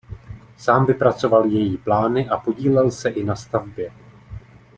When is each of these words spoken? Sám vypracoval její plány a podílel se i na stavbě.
Sám 0.57 0.85
vypracoval 0.85 1.45
její 1.45 1.77
plány 1.77 2.29
a 2.29 2.37
podílel 2.37 2.91
se 2.91 3.09
i 3.09 3.23
na 3.23 3.35
stavbě. 3.35 3.91